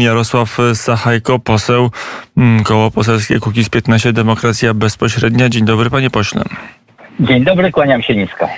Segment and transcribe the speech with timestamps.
[0.00, 1.90] Jarosław Sachajko, poseł
[2.36, 5.48] mm, Koło Poselskie Kukiz 15 Demokracja Bezpośrednia.
[5.48, 6.44] Dzień dobry panie pośle.
[7.20, 8.48] Dzień dobry, kłaniam się nisko.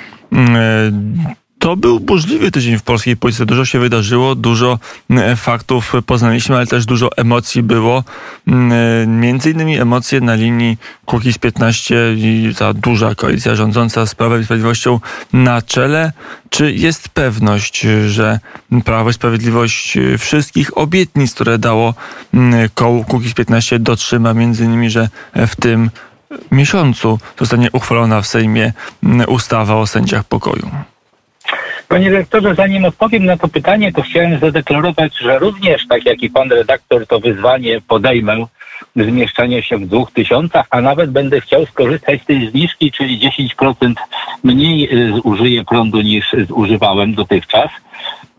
[1.61, 3.47] E, to był burzliwy tydzień w polskiej polityce.
[3.47, 4.79] Dużo się wydarzyło, dużo
[5.11, 8.05] mm, faktów poznaliśmy, ale też dużo emocji było.
[8.49, 14.41] E, między innymi emocje na linii Kukiz 15 i ta duża koalicja rządząca z Prawem
[14.41, 15.01] i Sprawiedliwością
[15.33, 16.13] na czele.
[16.51, 18.41] Czy jest pewność, że
[18.85, 21.95] Prawo i Sprawiedliwość wszystkich obietnic, które dało
[22.75, 25.09] kołu Kukiz 15 dotrzyma, między innymi, że
[25.47, 25.91] w tym
[26.51, 28.73] miesiącu zostanie uchwalona w Sejmie
[29.29, 30.71] ustawa o sędziach pokoju?
[31.91, 36.31] Panie redaktorze, zanim odpowiem na to pytanie, to chciałem zadeklarować, że również, tak jak i
[36.31, 38.47] pan redaktor, to wyzwanie podejmę
[38.97, 43.95] zmieszczania się w dwóch tysiącach, a nawet będę chciał skorzystać z tej zniżki, czyli 10%
[44.45, 47.71] mniej y, zużyję prądu niż zużywałem dotychczas.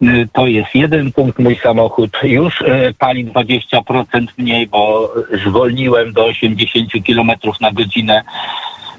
[0.04, 1.40] Y, to jest jeden punkt.
[1.40, 5.14] Mój samochód już y, pali 20% mniej, bo
[5.46, 8.24] zwolniłem do 80 km na godzinę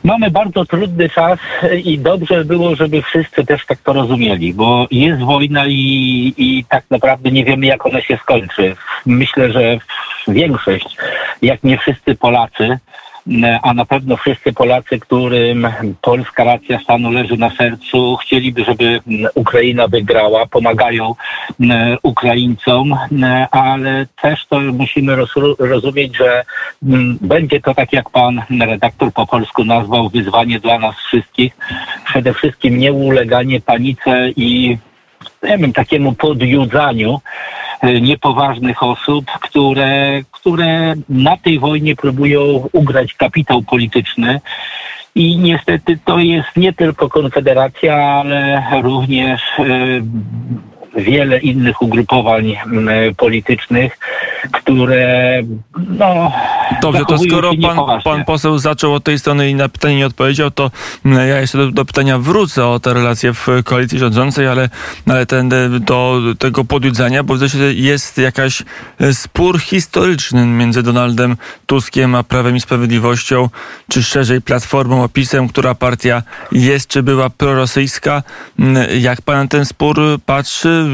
[0.04, 1.38] Mamy bardzo trudny czas
[1.84, 6.84] i dobrze było, żeby wszyscy też tak to rozumieli, bo jest wojna i, i tak
[6.90, 8.76] naprawdę nie wiemy, jak ona się skończy.
[9.06, 9.78] Myślę, że
[10.28, 10.96] większość,
[11.42, 12.78] jak nie wszyscy Polacy,
[13.62, 15.68] a na pewno wszyscy Polacy, którym
[16.00, 19.00] polska racja stanu leży na sercu, chcieliby, żeby
[19.34, 21.14] Ukraina wygrała, pomagają
[22.02, 22.96] Ukraińcom,
[23.50, 25.16] ale też to musimy
[25.58, 26.44] rozumieć, że
[27.20, 31.56] będzie to tak, jak pan redaktor po polsku nazwał, wyzwanie dla nas wszystkich.
[32.04, 34.78] Przede wszystkim nieuleganie panice i
[35.42, 43.62] nie wiem, takiemu podjudzaniu e, niepoważnych osób, które, które na tej wojnie próbują ugrać kapitał
[43.62, 44.40] polityczny.
[45.14, 49.64] I niestety to jest nie tylko Konfederacja, ale również e,
[50.96, 52.56] wiele innych ugrupowań
[53.16, 53.98] politycznych,
[54.52, 55.40] które
[55.88, 56.32] no.
[56.82, 60.50] Dobrze, to skoro pan, pan poseł zaczął od tej strony i na pytanie nie odpowiedział,
[60.50, 60.70] to
[61.04, 64.68] ja jeszcze do, do pytania wrócę o te relacje w koalicji rządzącej, ale,
[65.08, 65.48] ale ten,
[65.80, 68.62] do tego podjudzania, bo zresztą jest jakaś
[69.00, 71.36] e, spór historyczny między Donaldem
[71.66, 73.48] Tuskiem a Prawem i Sprawiedliwością,
[73.88, 78.22] czy szerzej Platformą, opisem, która partia jest, czy była prorosyjska.
[78.98, 80.86] Jak pan na ten spór patrzy?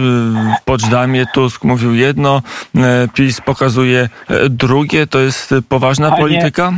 [0.60, 2.42] w Poczdamie Tusk mówił jedno,
[2.76, 5.06] e, PiS pokazuje e, drugie.
[5.06, 6.72] To jest poważna polityka?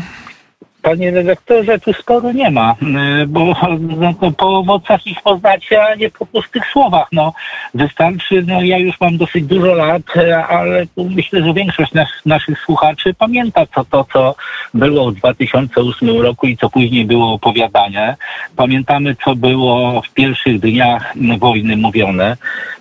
[0.82, 2.74] Panie redaktorze, tu sporu nie ma,
[3.22, 7.08] e, bo no, po owocach ich poznacie, a nie po pustych słowach.
[7.12, 7.32] No,
[7.74, 10.02] wystarczy, no ja już mam dosyć dużo lat,
[10.48, 14.34] ale myślę, że większość nas, naszych słuchaczy pamięta co to, co
[14.74, 18.16] było w 2008 roku i co później było opowiadane.
[18.56, 22.36] Pamiętamy, co było w pierwszych dniach wojny mówione.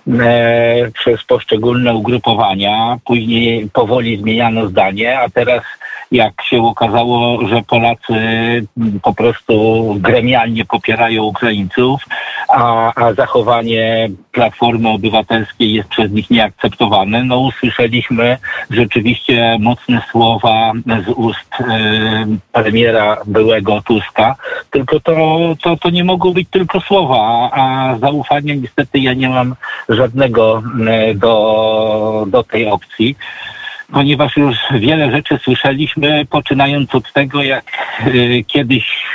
[0.08, 2.98] E, przez poszczególne ugrupowania.
[3.04, 5.62] Później powoli zmieniano zdanie, a teraz
[6.12, 7.89] jak się okazało, że Polacy
[9.02, 12.04] po prostu gremialnie popierają Ukraińców,
[12.48, 18.38] a, a zachowanie Platformy Obywatelskiej jest przez nich nieakceptowane, no usłyszeliśmy
[18.70, 20.72] rzeczywiście mocne słowa
[21.06, 21.64] z ust y,
[22.52, 24.36] premiera byłego Tuska,
[24.70, 29.54] tylko to, to, to nie mogą być tylko słowa, a zaufania niestety ja nie mam
[29.88, 33.16] żadnego e, do, do tej opcji
[33.92, 37.64] ponieważ już wiele rzeczy słyszeliśmy, poczynając od tego, jak
[38.06, 39.14] y, kiedyś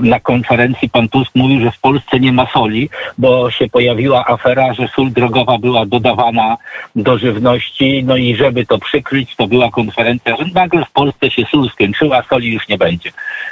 [0.00, 4.74] na konferencji pan Tusk mówił, że w Polsce nie ma soli, bo się pojawiła afera,
[4.74, 6.56] że sól drogowa była dodawana
[6.96, 11.44] do żywności, no i żeby to przykryć, to była konferencja, że nagle w Polsce się
[11.50, 13.10] sól skończyła, soli już nie będzie.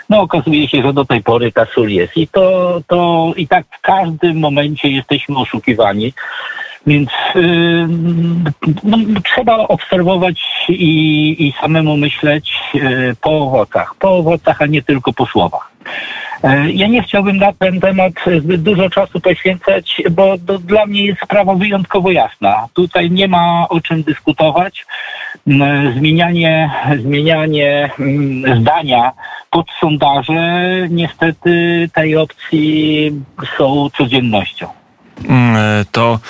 [0.08, 3.66] No okazuje się, że do tej pory ta sól jest i to, to i tak
[3.70, 6.12] w każdym momencie jesteśmy oszukiwani.
[6.86, 7.88] Więc yy,
[8.84, 13.94] no, trzeba obserwować i, i samemu myśleć yy, po owocach.
[13.98, 15.72] Po owocach, a nie tylko po słowach.
[16.44, 21.20] Yy, ja nie chciałbym na ten temat zbyt dużo czasu poświęcać, bo dla mnie jest
[21.22, 22.68] sprawa wyjątkowo jasna.
[22.72, 24.86] Tutaj nie ma o czym dyskutować.
[25.96, 29.12] Zmienianie, zmienianie yy, zdania
[29.50, 33.12] pod sondaże niestety tej opcji
[33.56, 34.75] są codziennością.
[35.24, 36.20] Mm, e, to,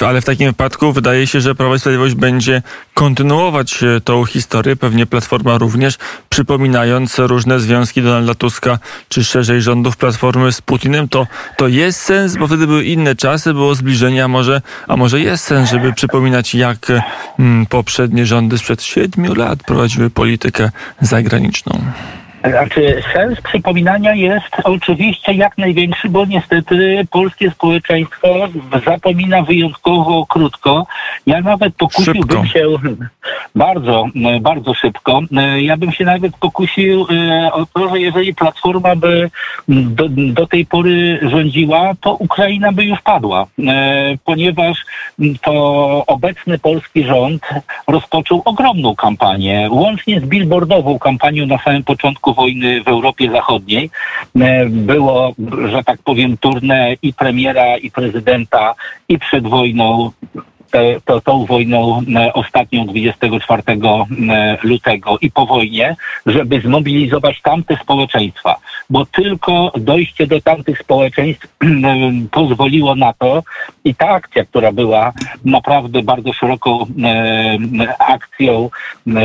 [0.00, 2.62] e, ale w takim wypadku wydaje się, że Prawo i Sprawiedliwość będzie
[2.94, 5.98] kontynuować e, tą historię, pewnie Platforma również,
[6.28, 8.78] przypominając różne związki Donalda Tuska,
[9.08, 11.08] czy szerzej rządów Platformy z Putinem.
[11.08, 15.20] To, to jest sens, bo wtedy były inne czasy, było zbliżenie, a może, a może
[15.20, 16.86] jest sens, żeby przypominać, jak
[17.38, 20.70] mm, poprzednie rządy sprzed siedmiu lat prowadziły politykę
[21.00, 21.84] zagraniczną.
[22.44, 28.28] Znaczy, sens przypominania jest oczywiście jak największy, bo niestety polskie społeczeństwo
[28.86, 30.86] zapomina wyjątkowo krótko.
[31.26, 32.46] Ja nawet pokusiłbym szybko.
[32.46, 32.96] się
[33.54, 34.06] bardzo,
[34.40, 35.20] bardzo szybko.
[35.58, 39.30] Ja bym się nawet pokusił e, o to, że jeżeli Platforma by
[39.68, 44.84] do, do tej pory rządziła, to Ukraina by już padła, e, ponieważ
[45.42, 45.52] to
[46.06, 47.42] obecny polski rząd
[47.86, 53.90] rozpoczął ogromną kampanię, łącznie z billboardową kampanią na samym początku wojny w Europie Zachodniej.
[54.40, 55.34] E, było,
[55.68, 58.74] że tak powiem, turne i premiera, i prezydenta,
[59.08, 60.10] i przed wojną
[61.04, 65.96] to, tą wojną e, ostatnią 24 e, lutego i po wojnie,
[66.26, 68.56] żeby zmobilizować tamte społeczeństwa,
[68.90, 71.66] bo tylko dojście do tamtych społeczeństw e,
[72.30, 73.42] pozwoliło na to
[73.84, 75.12] i ta akcja, która była
[75.44, 76.86] naprawdę bardzo szeroką
[77.98, 78.70] akcją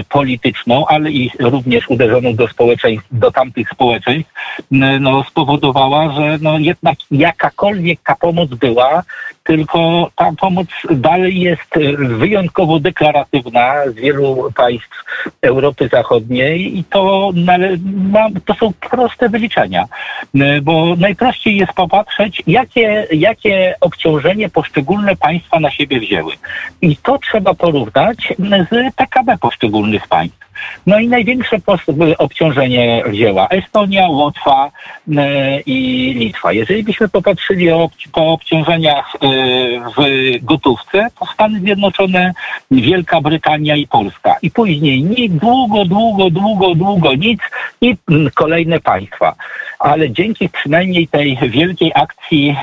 [0.10, 4.32] polityczną, ale i również uderzoną do społeczeństw, do tamtych społeczeństw,
[4.72, 9.04] no, spowodowała, że no, jednak jakakolwiek ta pomoc była,
[9.44, 15.04] tylko ta pomoc dalej jest wyjątkowo deklaratywna z wielu państw
[15.42, 17.32] Europy Zachodniej i to,
[18.46, 19.86] to są proste wyliczenia,
[20.62, 26.34] bo najprościej jest popatrzeć, jakie, jakie obciążenie poszczególne państwa na siebie wzięły.
[26.82, 30.49] I to trzeba porównać z PKB poszczególnych państw.
[30.88, 31.58] No i największe
[32.18, 34.72] obciążenie wzięła Estonia, Łotwa
[35.18, 36.54] e, i Litwa.
[36.54, 37.68] Jeżeli byśmy popatrzyli
[38.12, 39.20] po obciążeniach e,
[39.98, 42.34] w gotówce, to Stany Zjednoczone,
[42.72, 44.36] Wielka Brytania i Polska.
[44.42, 47.40] I później nie długo, długo, długo, długo nic
[47.82, 47.98] i
[48.36, 49.36] kolejne państwa.
[49.80, 52.56] Ale dzięki przynajmniej tej wielkiej akcji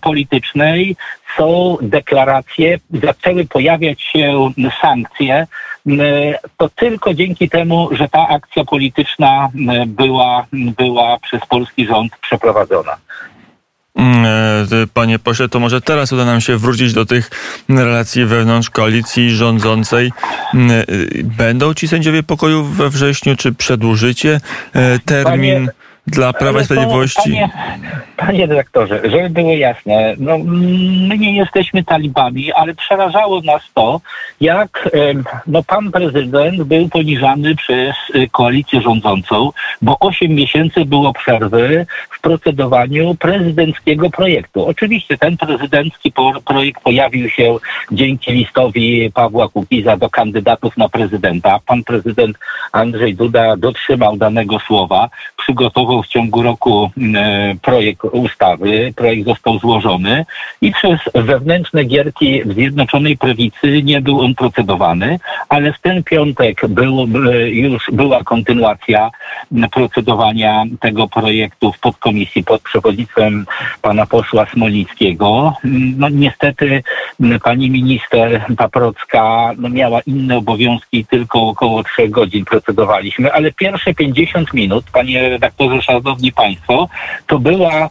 [0.00, 0.96] politycznej
[1.36, 4.50] są deklaracje, zaczęły pojawiać się
[4.82, 5.46] sankcje,
[6.56, 9.48] to tylko dzięki temu, że ta akcja polityczna
[9.86, 12.96] była, była przez polski rząd przeprowadzona.
[13.94, 17.30] Mm, e, panie pośle, to może teraz uda nam się wrócić do tych
[17.68, 20.12] relacji wewnątrz koalicji rządzącej.
[20.54, 20.84] Mm, e,
[21.24, 24.40] będą ci sędziowie pokoju we wrześniu, czy przedłużycie
[24.74, 25.24] e, termin?
[25.24, 27.30] Panie dla Prawa i Sprawiedliwości.
[27.30, 27.50] Panie,
[28.16, 30.38] panie dyrektorze, żeby było jasne, no,
[31.08, 34.00] my nie jesteśmy talibami, ale przerażało nas to,
[34.40, 34.88] jak
[35.46, 39.50] no, pan prezydent był poniżany przez y, koalicję rządzącą,
[39.82, 44.66] bo 8 miesięcy było przerwy w procedowaniu prezydenckiego projektu.
[44.66, 46.12] Oczywiście ten prezydencki
[46.44, 47.56] projekt pojawił się
[47.92, 51.58] dzięki listowi Pawła Kukiza do kandydatów na prezydenta.
[51.66, 52.38] Pan prezydent
[52.72, 58.92] Andrzej Duda dotrzymał danego słowa, przygotował w ciągu roku e, projekt ustawy.
[58.96, 60.26] Projekt został złożony
[60.60, 66.68] i przez wewnętrzne gierki w Zjednoczonej Prawicy nie był on procedowany, ale w ten piątek
[66.68, 69.10] był, e, już była kontynuacja
[69.72, 73.46] procedowania tego projektu w podkomisji pod przewodnictwem
[73.82, 75.54] pana posła Smolickiego.
[75.96, 76.82] No niestety
[77.44, 84.54] pani minister Paprocka no, miała inne obowiązki, tylko około trzech godzin procedowaliśmy, ale pierwsze 50
[84.54, 86.88] minut, panie redaktorze szanowni państwo,
[87.26, 87.90] to była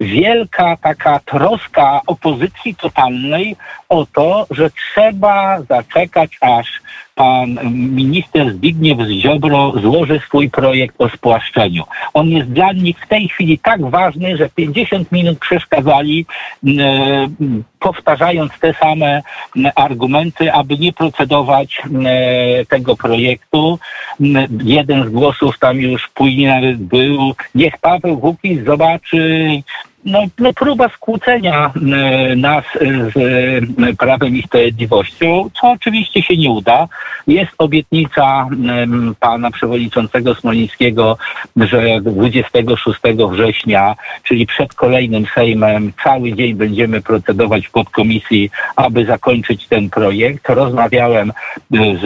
[0.00, 3.56] wielka taka troska opozycji totalnej
[3.88, 6.80] o to, że trzeba zaczekać, aż
[7.20, 7.58] pan
[7.96, 11.84] minister Zbigniew Ziobro złoży swój projekt o spłaszczeniu.
[12.14, 16.26] On jest dla nich w tej chwili tak ważny, że 50 minut przeszkadzali,
[16.66, 17.28] e,
[17.80, 19.22] powtarzając te same
[19.74, 23.78] argumenty, aby nie procedować e, tego projektu.
[24.64, 29.48] Jeden z głosów tam już później był, niech Paweł Kukiz zobaczy
[30.04, 36.50] no, no próba skłócenia e, nas z e, Prawem i Sprawiedliwością, co oczywiście się nie
[36.50, 36.88] uda.
[37.26, 38.48] Jest obietnica
[39.20, 41.18] pana przewodniczącego Smolińskiego,
[41.56, 49.68] że 26 września, czyli przed kolejnym Sejmem, cały dzień będziemy procedować w podkomisji, aby zakończyć
[49.68, 50.48] ten projekt.
[50.48, 51.32] Rozmawiałem
[51.70, 52.02] z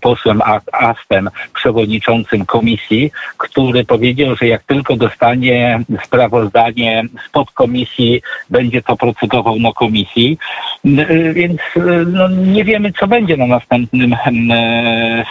[0.00, 6.95] posłem Astem, przewodniczącym komisji, który powiedział, że jak tylko dostanie sprawozdanie
[7.32, 10.38] podkomisji będzie to procedował na komisji,
[11.32, 11.60] więc
[12.06, 14.16] no, nie wiemy, co będzie na następnym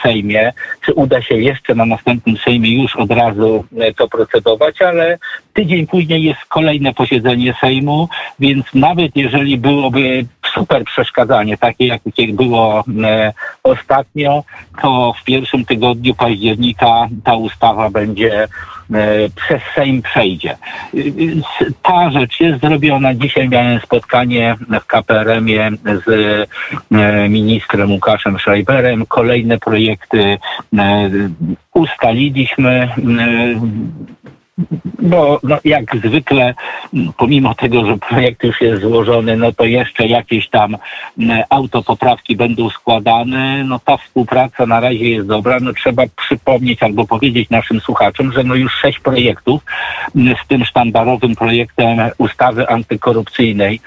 [0.04, 0.54] Sejmie,
[0.86, 3.66] czy uda się jeszcze na następnym Sejmie już od razu
[3.98, 5.18] to procedować, ale
[5.54, 12.02] tydzień później jest kolejne posiedzenie Sejmu, więc nawet jeżeli byłoby super przeszkadzanie, takie jak
[12.34, 12.84] było
[13.64, 14.44] ostatnio,
[14.82, 18.48] to w pierwszym tygodniu października ta ustawa będzie
[19.36, 20.58] przez Sejm przejdzie.
[21.82, 23.14] Ta rzecz jest zrobiona.
[23.14, 26.48] Dzisiaj miałem spotkanie w KPRM-ie z
[27.30, 29.06] ministrem Łukaszem Schreiberem.
[29.06, 30.38] Kolejne projekty
[31.74, 32.90] ustaliliśmy
[35.02, 36.54] bo no, jak zwykle,
[37.18, 40.78] pomimo tego, że projekt już jest złożony, no to jeszcze jakieś tam
[41.50, 43.64] autopoprawki będą składane.
[43.64, 45.60] No ta współpraca na razie jest dobra.
[45.60, 49.62] No trzeba przypomnieć albo powiedzieć naszym słuchaczom, że no już sześć projektów
[50.16, 53.80] z tym sztandarowym projektem ustawy antykorupcyjnej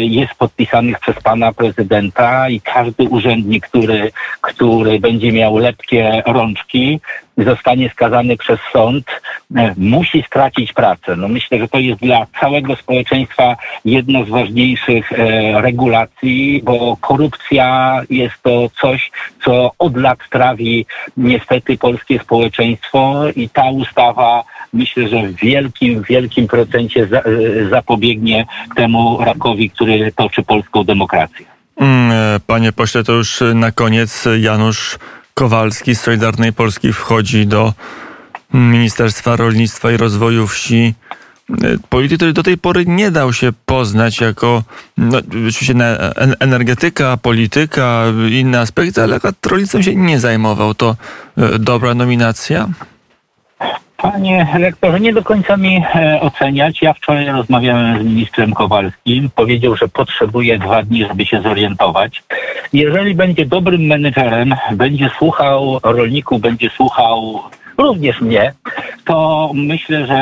[0.00, 7.00] jest podpisanych przez pana prezydenta i każdy urzędnik, który, który będzie miał lepkie rączki,
[7.36, 9.06] zostanie skazany przez sąd,
[9.56, 11.16] e, musi stracić pracę.
[11.16, 15.16] No myślę, że to jest dla całego społeczeństwa jedno z ważniejszych e,
[15.62, 19.10] regulacji, bo korupcja jest to coś,
[19.44, 26.48] co od lat trawi niestety polskie społeczeństwo i ta ustawa myślę, że w wielkim, wielkim
[26.48, 28.46] procencie e, zapobiegnie
[28.76, 31.46] temu rakowi, który toczy polską demokrację.
[31.76, 34.98] Mm, panie pośle, to już na koniec Janusz
[35.34, 37.72] Kowalski z Solidarnej Polski wchodzi do
[38.54, 40.94] Ministerstwa Rolnictwa i Rozwoju Wsi.
[41.88, 44.62] Polityk, który do tej pory nie dał się poznać jako
[44.98, 45.18] no,
[45.48, 45.74] oczywiście
[46.40, 50.74] energetyka, polityka, inne aspekty, ale rolnictwem się nie zajmował.
[50.74, 50.96] To
[51.38, 52.68] e, dobra nominacja?
[53.96, 56.82] Panie rektorze, nie do końca mi e, oceniać.
[56.82, 59.30] Ja wczoraj rozmawiałem z ministrem Kowalskim.
[59.34, 62.22] Powiedział, że potrzebuje dwa dni, żeby się zorientować.
[62.72, 67.40] Jeżeli będzie dobrym menedżerem, będzie słuchał rolników, będzie słuchał
[67.78, 68.52] również mnie,
[69.04, 70.20] to myślę, że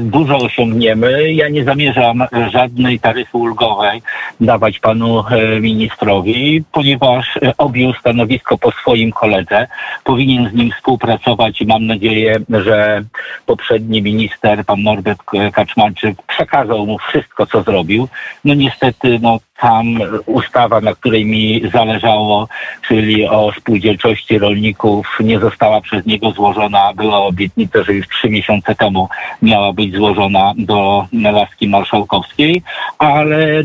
[0.00, 1.32] dużo osiągniemy.
[1.32, 4.02] Ja nie zamierzam żadnej taryfy ulgowej
[4.40, 9.66] dawać panu e, ministrowi, ponieważ e, objął stanowisko po swoim koledze.
[10.04, 13.02] Powinien z nim współpracować i mam nadzieję, że
[13.46, 18.08] poprzedni minister, pan Norbert Kaczmarczyk, przekazał mu wszystko, co zrobił.
[18.44, 19.86] No niestety, no tam
[20.26, 22.48] ustawa, na której mi zależało,
[22.88, 26.92] czyli o spółdzielczości rolników, nie została przez niego złożona.
[26.94, 29.08] Była obietnica, że już trzy miesiące temu
[29.42, 32.62] miała być złożona do Laski Marszałkowskiej,
[32.98, 33.62] ale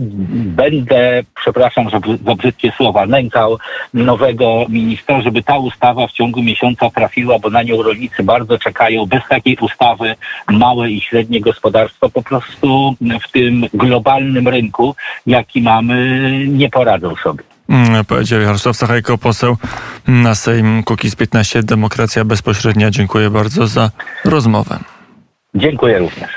[0.60, 1.90] będę, przepraszam
[2.26, 3.58] za brzydkie słowa, nękał
[3.94, 9.06] nowego ministra, żeby ta ustawa w ciągu miesiąca trafiła, bo na nią rolnicy bardzo czekają.
[9.06, 10.16] Bez takiej ustawy
[10.50, 12.96] małe i średnie gospodarstwa po prostu
[13.28, 14.96] w tym globalnym rynku,
[15.28, 15.85] jaki mamy,
[16.48, 17.44] nie poradzą sobie.
[17.70, 19.58] Mm, powiedział Jarosław Sachajko, poseł
[20.08, 22.92] na Sejm Kukiz 15 Demokracja Bezpośrednia.
[22.92, 23.92] Dziękuję bardzo za
[24.26, 24.80] rozmowę.
[25.56, 26.30] Dziękuję również.